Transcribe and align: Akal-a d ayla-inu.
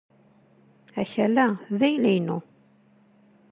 Akal-a 1.01 1.47
d 1.77 1.79
ayla-inu. 1.87 2.37